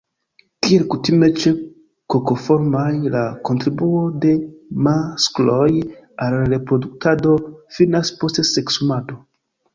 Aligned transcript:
Kiel 0.67 0.83
kutime 0.93 1.27
ĉe 1.41 1.51
Kokoformaj, 2.13 2.85
la 3.17 3.21
kontribuo 3.49 4.01
de 4.25 4.33
maskloj 4.89 5.69
al 6.29 6.39
reproduktado 6.57 7.37
finas 7.79 8.15
post 8.25 8.45
seksumado. 8.57 9.23